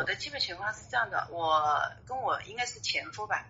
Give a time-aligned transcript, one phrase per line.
[0.00, 3.44] 我的基本情况是这样的，我跟我应该是前夫吧，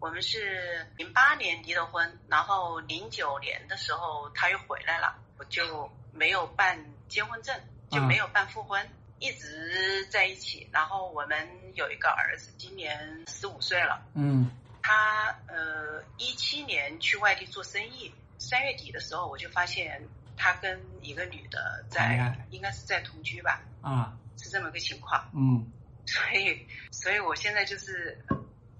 [0.00, 6.76] 我们是零八年离的婚，然后零九年的时候他又回来了，我就没有办
[7.08, 7.56] 结婚证，
[7.88, 8.84] 就没有办复婚，
[9.20, 10.68] 一直在一起。
[10.72, 14.04] 然后我们有一个儿子，今年十五岁了。
[14.14, 14.50] 嗯，
[14.82, 20.02] 他呃一七年去外地做生意，三月底的时候我就发现
[20.36, 23.62] 他跟一个女的在，应该是在同居吧。
[23.82, 24.18] 啊。
[24.38, 25.70] 是这么个情况，嗯，
[26.04, 26.56] 所以，
[26.90, 28.16] 所以我现在就是，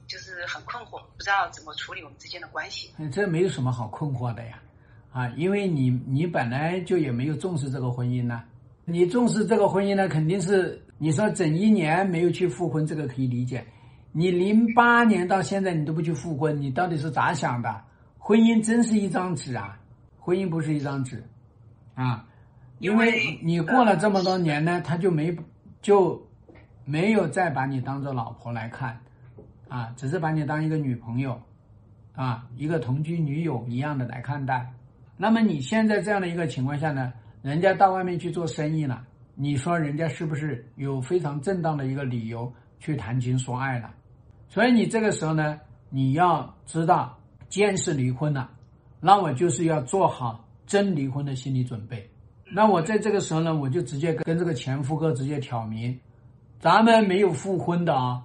[0.07, 2.91] 就是很困惑，不知道怎么处理我们之间的关系。
[3.13, 4.61] 这没有什么好困惑的呀，
[5.13, 8.45] 啊，因为你你本来就也没有重视这个婚姻呢，
[8.85, 13.65] 你重视这个婚姻呢，肯定是你说整一年没有去复婚，这个可以理解。
[14.11, 17.83] 你零八年到现在你都不去复婚，你到底是咋想的？
[18.19, 19.79] 婚姻真是一张纸啊，
[20.19, 21.25] 婚姻不是一张纸，
[21.95, 22.27] 啊。
[22.79, 25.35] 因为你过了这么多年呢，他就没
[25.81, 26.21] 就
[26.85, 28.99] 没有再把你当做老婆来看，
[29.69, 31.41] 啊，只是把你当一个女朋友，
[32.15, 34.73] 啊，一个同居女友一样的来看待。
[35.17, 43.91] 那么你现在这样的一个情况下呢，人家到外面去做生意了，你说人家是不是有非常正当的一个理由去谈情说爱了？
[44.49, 47.17] 所以你这个时候呢，你要知道，
[47.49, 48.51] 既然是离婚了，
[49.01, 52.11] 那我就是要做好真离婚的心理准备。
[52.55, 55.99] 那我在这个时候呢，我就直接跟这个前夫哥直接挑明，
[56.63, 58.23] 咱们没有复婚的啊。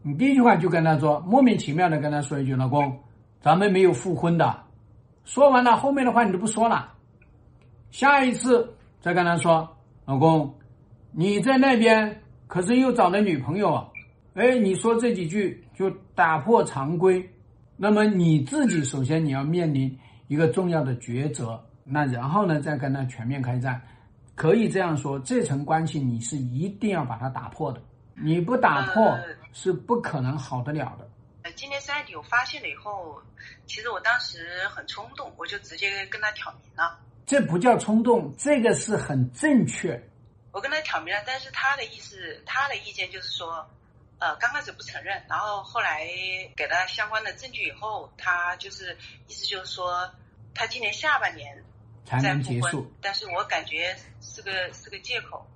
[0.00, 2.96] 你第一句话就跟他说，莫名其妙的跟他说一句，老公，
[3.40, 4.62] 咱们没有复婚的。
[5.24, 6.92] 说完了，后面的话你都不说了。
[7.90, 9.68] 下一次再跟他说，
[10.04, 10.54] 老公，
[11.10, 13.88] 你在那边可是又找了女朋友啊？
[14.34, 17.28] 哎，你说这几句就打破常规。
[17.76, 21.60] 那么你自己首先你要面临一个重要的抉择。
[21.82, 23.82] 那然后呢，再跟他全面开战，
[24.40, 27.82] 可以这样说，这层关系你是一定要把它打破的，
[28.14, 29.20] 你不打破
[29.52, 31.06] 是不可能好得了的。
[31.42, 33.20] 呃，今年三月底我发现了以后，
[33.66, 36.98] 其实我当时很冲动，我就直接跟他挑明了。
[37.26, 40.02] 这不叫冲动，这个是很正确。
[40.52, 43.68] 我跟他挑明了，但是他的意思，他的意见就是说，
[44.20, 46.08] 呃，刚开始不承认，然后后来
[46.56, 48.96] 给他相关的证据以后，他就是
[49.28, 50.10] 意思就是说，
[50.54, 51.62] 他今年下半年。
[52.04, 55.46] 才能结束，但是我感觉是个是个借口，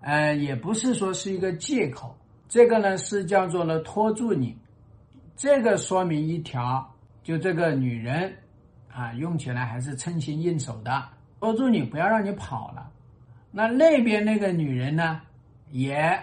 [0.00, 2.16] 呃，也不是说是一个借口，
[2.48, 4.56] 这个呢是叫做呢拖住你，
[5.36, 6.94] 这个说明一条，
[7.24, 8.32] 就这个女人
[8.92, 11.08] 啊，用起来还是称心应手的，
[11.40, 12.90] 拖住你不要让你跑了。
[13.50, 15.20] 那那边那个女人呢，
[15.70, 16.16] 也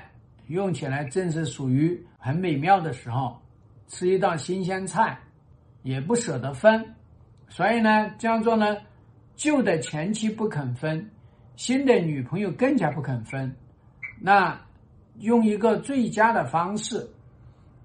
[0.48, 3.42] 用起来正是属于很美妙的时候，
[3.90, 5.20] 吃一道新鲜菜，
[5.82, 6.96] 也不舍得分，
[7.50, 8.78] 所以呢这样做呢。
[9.36, 11.10] 旧的前妻不肯分，
[11.56, 13.54] 新的女朋友更加不肯分。
[14.20, 14.58] 那
[15.20, 17.06] 用一个最佳的方式，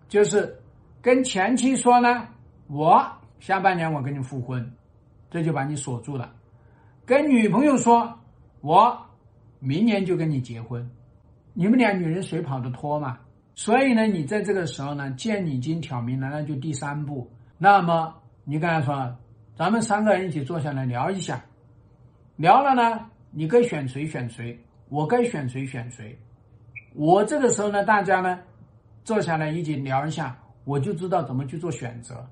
[0.09, 0.57] 就是
[1.03, 2.29] 跟前妻说呢
[2.71, 3.05] ：“我
[3.41, 4.73] 下半年我跟你复婚，
[5.29, 6.33] 这就把你锁住了。”
[7.05, 8.17] 跟女朋友说
[8.63, 8.97] ：“我
[9.59, 10.89] 明年就跟你结婚。”
[11.53, 13.19] 你们俩女人谁跑得脱嘛？
[13.57, 17.29] 所以呢，你在这个时候呢，既然已经挑明了，那就第三步。
[17.59, 19.17] 那么你刚才说。
[19.61, 21.45] 咱们三个人一起坐下来聊一下，
[22.37, 22.99] 聊了呢，
[23.31, 26.19] 你该选谁选谁，我该选谁选谁。
[26.95, 28.41] 我这个时候呢，大家呢
[29.05, 30.35] 坐下来一起聊一下，
[30.65, 32.27] 我就知道怎么去做选择。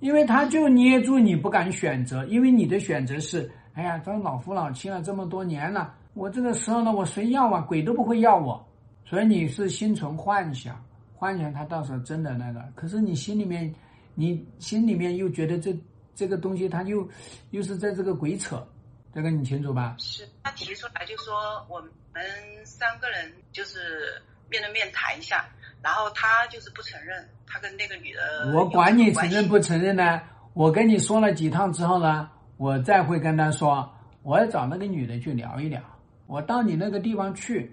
[0.00, 7.60] 因为他就捏住你不敢选择，因为你的选择是，哎呀，咱老夫老妻了这么多年了，我这个时候呢，我谁要啊？
[7.60, 8.60] 鬼都不会要我。
[9.04, 10.84] 所以你是心存幻想，
[11.14, 13.72] 幻想他到时候真的那个，可是你心里面，
[14.16, 15.72] 你心里面又觉得这。
[16.16, 17.06] 这个东西他又
[17.50, 18.66] 又是在这个鬼扯，
[19.12, 19.94] 这个你清楚吧？
[19.98, 22.24] 是他提出来就说我们
[22.64, 25.46] 三个人就是面对面谈一下，
[25.82, 28.50] 然后他就是不承认，他跟那个女的。
[28.54, 30.22] 我管你承认不承认呢？
[30.54, 33.86] 我跟你说了几趟之后呢，我再会跟他说，
[34.22, 35.82] 我要找那个女的去聊一聊。
[36.26, 37.70] 我到你那个地方去，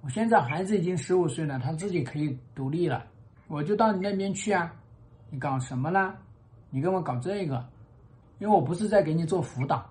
[0.00, 3.04] 我现在孩子已经十五岁了，他自己可以独立了，
[3.48, 4.72] 我就到你那边去啊。
[5.28, 6.14] 你搞什么呢？
[6.70, 7.62] 你跟我搞这个？
[8.42, 9.88] 因为我不是在给你做辅导，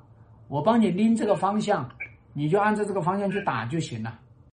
[0.50, 1.90] 我帮你拎这个方向，
[2.34, 4.20] 你就按照这个方向去打就行了。